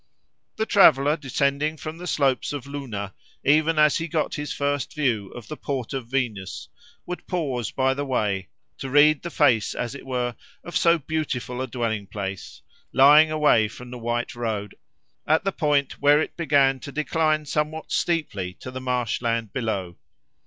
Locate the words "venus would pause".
6.07-7.69